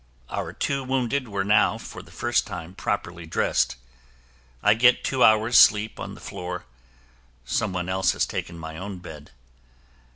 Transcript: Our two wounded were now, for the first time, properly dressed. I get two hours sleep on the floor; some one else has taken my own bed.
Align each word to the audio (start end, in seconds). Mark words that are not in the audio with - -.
Our 0.31 0.51
two 0.51 0.83
wounded 0.83 1.27
were 1.27 1.43
now, 1.43 1.77
for 1.77 2.01
the 2.01 2.09
first 2.09 2.47
time, 2.47 2.73
properly 2.73 3.27
dressed. 3.27 3.75
I 4.63 4.73
get 4.73 5.03
two 5.03 5.23
hours 5.23 5.59
sleep 5.59 5.99
on 5.99 6.15
the 6.15 6.19
floor; 6.19 6.65
some 7.45 7.71
one 7.71 7.87
else 7.87 8.13
has 8.13 8.25
taken 8.25 8.57
my 8.57 8.77
own 8.79 8.97
bed. 8.97 9.29